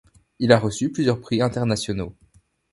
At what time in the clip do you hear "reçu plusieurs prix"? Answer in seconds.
0.57-1.43